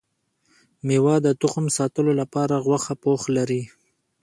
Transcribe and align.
ميوه 0.87 1.15
د 1.25 1.27
تخم 1.41 1.65
ساتلو 1.77 2.11
لپاره 2.21 2.55
غوښه 2.65 2.93
پوښ 3.03 3.21
لري 3.37 3.61